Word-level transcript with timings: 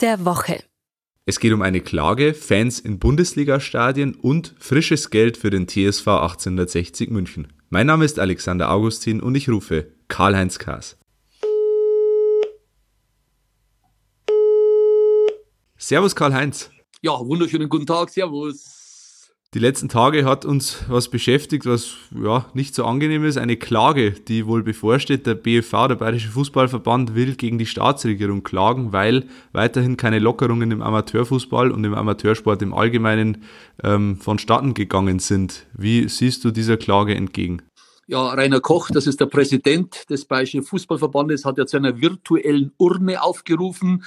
der 0.00 0.24
Woche. 0.24 0.62
Es 1.26 1.38
geht 1.38 1.52
um 1.52 1.62
eine 1.62 1.80
Klage, 1.80 2.34
Fans 2.34 2.80
in 2.80 2.98
Bundesliga-Stadien 2.98 4.14
und 4.14 4.54
frisches 4.58 5.10
Geld 5.10 5.36
für 5.36 5.50
den 5.50 5.68
TSV 5.68 6.08
1860 6.08 7.10
München. 7.10 7.52
Mein 7.68 7.86
Name 7.86 8.04
ist 8.04 8.18
Alexander 8.18 8.70
Augustin 8.70 9.20
und 9.20 9.34
ich 9.34 9.48
rufe 9.48 9.92
Karl-Heinz 10.08 10.58
Kaas. 10.58 10.96
Servus 15.76 16.16
Karl-Heinz. 16.16 16.70
Ja, 17.02 17.12
wunderschönen 17.12 17.68
guten 17.68 17.86
Tag, 17.86 18.10
Servus. 18.10 18.79
Die 19.52 19.58
letzten 19.58 19.88
Tage 19.88 20.24
hat 20.24 20.44
uns 20.44 20.84
was 20.86 21.08
beschäftigt, 21.08 21.66
was 21.66 21.96
ja 22.14 22.46
nicht 22.54 22.72
so 22.72 22.84
angenehm 22.84 23.24
ist. 23.24 23.36
Eine 23.36 23.56
Klage, 23.56 24.12
die 24.12 24.46
wohl 24.46 24.62
bevorsteht. 24.62 25.26
Der 25.26 25.34
BFV, 25.34 25.88
der 25.88 25.96
Bayerische 25.96 26.28
Fußballverband, 26.28 27.16
will 27.16 27.34
gegen 27.34 27.58
die 27.58 27.66
Staatsregierung 27.66 28.44
klagen, 28.44 28.92
weil 28.92 29.24
weiterhin 29.50 29.96
keine 29.96 30.20
Lockerungen 30.20 30.70
im 30.70 30.82
Amateurfußball 30.82 31.72
und 31.72 31.82
im 31.82 31.94
Amateursport 31.94 32.62
im 32.62 32.72
Allgemeinen 32.72 33.42
ähm, 33.82 34.18
vonstatten 34.18 34.72
gegangen 34.72 35.18
sind. 35.18 35.66
Wie 35.76 36.08
siehst 36.08 36.44
du 36.44 36.52
dieser 36.52 36.76
Klage 36.76 37.16
entgegen? 37.16 37.60
Ja, 38.06 38.28
Rainer 38.28 38.60
Koch, 38.60 38.90
das 38.92 39.08
ist 39.08 39.20
der 39.20 39.26
Präsident 39.26 40.08
des 40.10 40.26
Bayerischen 40.26 40.62
Fußballverbandes, 40.62 41.44
hat 41.44 41.58
ja 41.58 41.66
zu 41.66 41.76
einer 41.76 42.00
virtuellen 42.00 42.70
Urne 42.76 43.20
aufgerufen. 43.20 44.04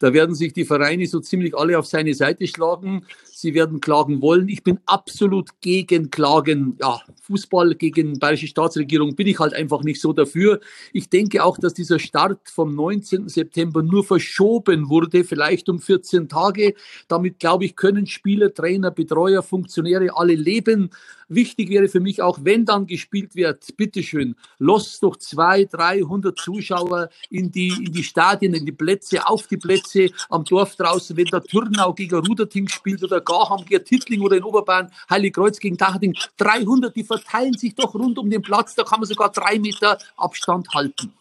Da 0.00 0.14
werden 0.14 0.34
sich 0.34 0.54
die 0.54 0.64
Vereine 0.64 1.06
so 1.06 1.20
ziemlich 1.20 1.54
alle 1.56 1.78
auf 1.78 1.86
seine 1.86 2.14
Seite 2.14 2.46
schlagen. 2.46 3.04
Sie 3.30 3.54
werden 3.54 3.80
klagen 3.80 4.22
wollen. 4.22 4.48
Ich 4.48 4.64
bin 4.64 4.80
absolut 4.86 5.50
gegen 5.60 6.10
Klagen. 6.10 6.76
Ja, 6.80 7.02
Fußball 7.22 7.74
gegen 7.74 8.18
bayerische 8.18 8.46
Staatsregierung 8.46 9.14
bin 9.14 9.26
ich 9.26 9.38
halt 9.38 9.52
einfach 9.52 9.82
nicht 9.82 10.00
so 10.00 10.14
dafür. 10.14 10.60
Ich 10.94 11.10
denke 11.10 11.44
auch, 11.44 11.58
dass 11.58 11.74
dieser 11.74 11.98
Start 11.98 12.48
vom 12.48 12.74
19. 12.74 13.28
September 13.28 13.82
nur 13.82 14.02
verschoben 14.02 14.88
wurde, 14.88 15.22
vielleicht 15.22 15.68
um 15.68 15.80
14 15.80 16.28
Tage. 16.30 16.74
Damit, 17.06 17.38
glaube 17.38 17.66
ich, 17.66 17.76
können 17.76 18.06
Spieler, 18.06 18.54
Trainer, 18.54 18.90
Betreuer, 18.90 19.42
Funktionäre 19.42 20.16
alle 20.16 20.34
leben. 20.34 20.90
Wichtig 21.28 21.70
wäre 21.70 21.88
für 21.88 22.00
mich 22.00 22.22
auch, 22.22 22.40
wenn 22.42 22.64
dann 22.64 22.88
gespielt 22.88 23.36
wird, 23.36 23.76
bitteschön, 23.76 24.34
los 24.58 24.98
doch 24.98 25.14
zwei, 25.14 25.64
300 25.64 26.36
Zuschauer 26.36 27.08
in 27.28 27.52
die, 27.52 27.68
in 27.68 27.92
die 27.92 28.02
Stadien, 28.02 28.52
in 28.52 28.66
die 28.66 28.72
Plätze, 28.72 29.28
auf 29.28 29.46
die 29.46 29.56
Plätze 29.56 29.89
Plätze 29.90 30.14
am 30.28 30.44
Dorf 30.44 30.76
draußen, 30.76 31.16
wenn 31.16 31.26
der 31.26 31.42
Turnau 31.42 31.92
gegen 31.92 32.16
Ruderting 32.16 32.68
spielt 32.68 33.02
oder 33.02 33.20
Gaham 33.20 33.64
gegen 33.64 33.84
Tittling 33.84 34.20
oder 34.20 34.36
in 34.36 34.44
Oberbayern 34.44 34.90
Heiligkreuz 35.08 35.58
gegen 35.58 35.76
Tacherding. 35.76 36.14
300, 36.38 36.94
die 36.94 37.04
verteilen 37.04 37.54
sich 37.54 37.74
doch 37.74 37.94
rund 37.94 38.18
um 38.18 38.30
den 38.30 38.42
Platz, 38.42 38.74
da 38.74 38.84
kann 38.84 39.00
man 39.00 39.08
sogar 39.08 39.30
drei 39.30 39.58
Meter 39.58 39.98
Abstand 40.16 40.68
halten. 40.74 41.12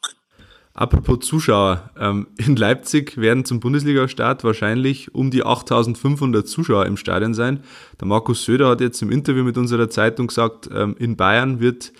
Apropos 0.74 1.20
Zuschauer, 1.28 1.90
ähm, 2.00 2.28
in 2.38 2.56
Leipzig 2.56 3.18
werden 3.18 3.44
zum 3.44 3.60
Bundesliga-Start 3.60 4.46
wahrscheinlich 4.46 5.14
um 5.14 5.30
die 5.30 5.44
8500 5.44 6.48
Zuschauer 6.48 6.86
im 6.86 6.96
Stadion 6.96 7.34
sein. 7.34 7.64
Der 8.00 8.08
Markus 8.08 8.46
Söder 8.46 8.70
hat 8.70 8.80
jetzt 8.80 9.02
im 9.02 9.12
Interview 9.12 9.44
mit 9.44 9.58
unserer 9.58 9.90
Zeitung 9.90 10.28
gesagt, 10.28 10.70
ähm, 10.74 10.96
in 10.98 11.18
Bayern 11.18 11.60
wird 11.60 11.92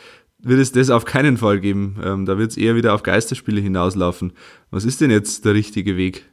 wird 0.42 0.60
es 0.60 0.72
das 0.72 0.90
auf 0.90 1.06
keinen 1.06 1.38
Fall 1.38 1.60
geben. 1.60 1.98
Ähm, 2.04 2.26
da 2.26 2.38
wird 2.38 2.52
es 2.52 2.58
eher 2.58 2.76
wieder 2.76 2.94
auf 2.94 3.04
Geisterspiele 3.04 3.60
hinauslaufen. 3.60 4.34
Was 4.72 4.86
ist 4.86 5.02
denn 5.02 5.12
jetzt 5.12 5.46
der 5.46 5.54
richtige 5.54 5.98
Weg? 5.98 6.30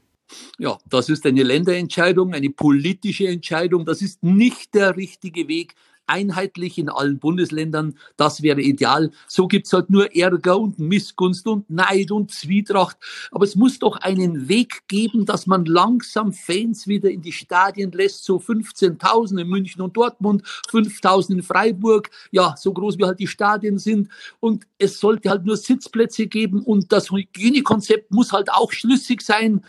Ja, 0.59 0.79
das 0.89 1.09
ist 1.09 1.27
eine 1.27 1.43
Länderentscheidung, 1.43 2.35
eine 2.35 2.51
politische 2.51 3.29
Entscheidung. 3.29 3.85
Das 3.85 4.03
ist 4.03 4.23
nicht 4.23 4.75
der 4.75 4.97
richtige 4.97 5.49
Weg. 5.49 5.75
Einheitlich 6.09 6.79
in 6.79 6.89
allen 6.89 7.19
Bundesländern, 7.19 7.99
das 8.17 8.41
wäre 8.41 8.61
ideal. 8.61 9.11
So 9.27 9.49
gibt's 9.49 9.73
halt 9.73 9.91
nur 9.91 10.15
Ärger 10.15 10.57
und 10.57 10.79
Missgunst 10.79 11.49
und 11.49 11.69
Neid 11.69 12.13
und 12.13 12.31
Zwietracht. 12.31 12.97
Aber 13.33 13.45
es 13.45 13.57
muss 13.57 13.81
doch 13.81 13.97
einen 13.97 14.49
Weg 14.49 14.87
geben, 14.87 15.27
dass 15.27 15.49
man 15.49 15.65
langsam 15.65 16.33
Fans 16.33 16.87
wieder 16.87 17.11
in 17.11 17.23
die 17.23 17.33
Stadien 17.33 17.91
lässt. 17.91 18.25
So 18.25 18.37
15.000 18.37 19.41
in 19.41 19.49
München 19.49 19.83
und 19.83 19.97
Dortmund, 19.97 20.45
5.000 20.71 21.33
in 21.33 21.43
Freiburg. 21.43 22.09
Ja, 22.31 22.55
so 22.57 22.73
groß 22.73 22.99
wie 22.99 23.05
halt 23.05 23.19
die 23.19 23.27
Stadien 23.27 23.79
sind. 23.79 24.09
Und 24.39 24.65
es 24.79 25.01
sollte 25.01 25.29
halt 25.29 25.45
nur 25.45 25.57
Sitzplätze 25.57 26.29
geben 26.29 26.63
und 26.63 26.93
das 26.93 27.11
Hygienekonzept 27.11 28.13
muss 28.13 28.33
halt 28.33 28.49
auch 28.53 28.71
schlüssig 28.71 29.23
sein. 29.23 29.65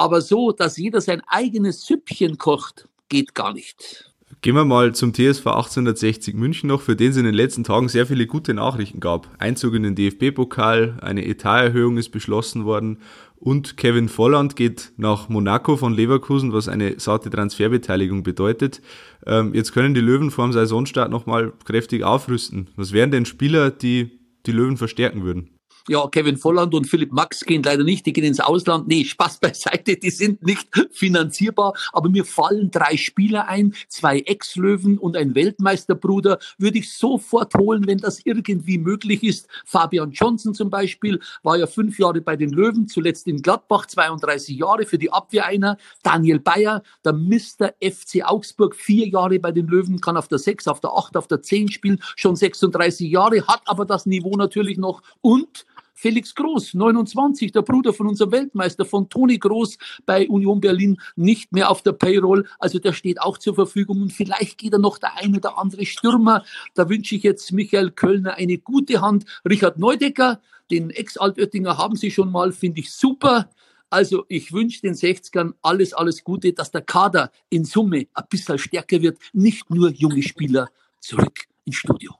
Aber 0.00 0.22
so, 0.22 0.50
dass 0.50 0.78
jeder 0.78 1.02
sein 1.02 1.20
eigenes 1.26 1.84
Süppchen 1.84 2.38
kocht, 2.38 2.88
geht 3.10 3.34
gar 3.34 3.52
nicht. 3.52 4.10
Gehen 4.40 4.54
wir 4.54 4.64
mal 4.64 4.94
zum 4.94 5.12
TSV 5.12 5.46
1860 5.48 6.34
München 6.34 6.68
noch, 6.68 6.80
für 6.80 6.96
den 6.96 7.10
es 7.10 7.18
in 7.18 7.26
den 7.26 7.34
letzten 7.34 7.64
Tagen 7.64 7.90
sehr 7.90 8.06
viele 8.06 8.26
gute 8.26 8.54
Nachrichten 8.54 9.00
gab. 9.00 9.28
Einzug 9.36 9.74
in 9.74 9.82
den 9.82 9.94
DFB-Pokal, 9.96 11.00
eine 11.02 11.26
Etaterhöhung 11.26 11.98
ist 11.98 12.08
beschlossen 12.12 12.64
worden 12.64 13.00
und 13.36 13.76
Kevin 13.76 14.08
Volland 14.08 14.56
geht 14.56 14.94
nach 14.96 15.28
Monaco 15.28 15.76
von 15.76 15.92
Leverkusen, 15.92 16.54
was 16.54 16.66
eine 16.66 16.98
saute 16.98 17.28
Transferbeteiligung 17.28 18.22
bedeutet. 18.22 18.80
Ähm, 19.26 19.52
jetzt 19.52 19.72
können 19.72 19.92
die 19.92 20.00
Löwen 20.00 20.30
vor 20.30 20.46
dem 20.46 20.54
Saisonstart 20.54 21.10
nochmal 21.10 21.52
kräftig 21.66 22.04
aufrüsten. 22.04 22.70
Was 22.74 22.92
wären 22.92 23.10
denn 23.10 23.26
Spieler, 23.26 23.70
die 23.70 24.18
die 24.46 24.52
Löwen 24.52 24.78
verstärken 24.78 25.24
würden? 25.24 25.50
Ja, 25.88 26.06
Kevin 26.08 26.36
Volland 26.36 26.74
und 26.74 26.86
Philipp 26.86 27.12
Max 27.12 27.44
gehen 27.44 27.62
leider 27.62 27.84
nicht, 27.84 28.06
die 28.06 28.12
gehen 28.12 28.24
ins 28.24 28.40
Ausland. 28.40 28.88
Nee, 28.88 29.04
Spaß 29.04 29.38
beiseite, 29.38 29.96
die 29.96 30.10
sind 30.10 30.42
nicht 30.44 30.68
finanzierbar. 30.92 31.74
Aber 31.92 32.08
mir 32.08 32.24
fallen 32.24 32.70
drei 32.70 32.96
Spieler 32.96 33.48
ein, 33.48 33.74
zwei 33.88 34.20
Ex-Löwen 34.20 34.98
und 34.98 35.16
ein 35.16 35.34
Weltmeisterbruder, 35.34 36.38
würde 36.58 36.78
ich 36.78 36.92
sofort 36.92 37.54
holen, 37.54 37.86
wenn 37.86 37.98
das 37.98 38.20
irgendwie 38.24 38.78
möglich 38.78 39.22
ist. 39.22 39.48
Fabian 39.64 40.12
Johnson 40.12 40.54
zum 40.54 40.70
Beispiel 40.70 41.20
war 41.42 41.56
ja 41.56 41.66
fünf 41.66 41.98
Jahre 41.98 42.20
bei 42.20 42.36
den 42.36 42.50
Löwen, 42.50 42.88
zuletzt 42.88 43.26
in 43.26 43.42
Gladbach, 43.42 43.86
32 43.86 44.56
Jahre 44.56 44.84
für 44.84 44.98
die 44.98 45.12
Abwehr 45.12 45.46
einer. 45.46 45.76
Daniel 46.02 46.38
Bayer, 46.38 46.82
der 47.04 47.12
Mr. 47.12 47.74
FC 47.80 48.22
Augsburg, 48.24 48.74
vier 48.74 49.08
Jahre 49.08 49.38
bei 49.38 49.52
den 49.52 49.66
Löwen, 49.66 50.00
kann 50.00 50.16
auf 50.16 50.28
der 50.28 50.38
sechs, 50.38 50.68
auf 50.68 50.80
der 50.80 50.92
acht, 50.92 51.16
auf 51.16 51.26
der 51.26 51.42
zehn 51.42 51.70
spielen, 51.70 52.00
schon 52.16 52.36
36 52.36 53.10
Jahre, 53.10 53.46
hat 53.46 53.62
aber 53.66 53.84
das 53.84 54.06
Niveau 54.06 54.36
natürlich 54.36 54.78
noch 54.78 55.02
und 55.20 55.66
Felix 56.00 56.34
Groß, 56.34 56.72
29, 56.72 57.52
der 57.52 57.60
Bruder 57.60 57.92
von 57.92 58.06
unserem 58.06 58.32
Weltmeister, 58.32 58.86
von 58.86 59.10
Toni 59.10 59.36
Groß 59.36 59.76
bei 60.06 60.26
Union 60.26 60.58
Berlin, 60.58 60.98
nicht 61.14 61.52
mehr 61.52 61.70
auf 61.70 61.82
der 61.82 61.92
Payroll. 61.92 62.48
Also 62.58 62.78
der 62.78 62.94
steht 62.94 63.20
auch 63.20 63.36
zur 63.36 63.54
Verfügung. 63.54 64.00
Und 64.00 64.10
vielleicht 64.10 64.56
geht 64.56 64.72
er 64.72 64.78
noch 64.78 64.96
der 64.96 65.18
ein 65.18 65.36
oder 65.36 65.58
andere 65.58 65.84
Stürmer. 65.84 66.42
Da 66.74 66.88
wünsche 66.88 67.16
ich 67.16 67.22
jetzt 67.22 67.52
Michael 67.52 67.90
Kölner 67.90 68.36
eine 68.36 68.56
gute 68.56 69.02
Hand. 69.02 69.26
Richard 69.46 69.78
Neudecker, 69.78 70.40
den 70.70 70.88
Ex-Altöttinger 70.88 71.76
haben 71.76 71.96
Sie 71.96 72.10
schon 72.10 72.32
mal, 72.32 72.52
finde 72.52 72.80
ich 72.80 72.90
super. 72.90 73.50
Also 73.90 74.24
ich 74.28 74.54
wünsche 74.54 74.80
den 74.80 74.94
60ern 74.94 75.52
alles, 75.60 75.92
alles 75.92 76.24
Gute, 76.24 76.54
dass 76.54 76.70
der 76.70 76.80
Kader 76.80 77.30
in 77.50 77.66
Summe 77.66 78.06
ein 78.14 78.24
bisschen 78.30 78.58
stärker 78.58 79.02
wird. 79.02 79.18
Nicht 79.34 79.68
nur 79.68 79.90
junge 79.90 80.22
Spieler 80.22 80.70
zurück 80.98 81.40
ins 81.66 81.76
Studio. 81.76 82.19